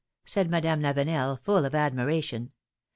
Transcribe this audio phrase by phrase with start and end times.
[0.25, 2.51] said Madame Lavenel, full of admiration.